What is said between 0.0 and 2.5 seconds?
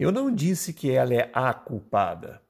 Eu não disse que ela é a culpada.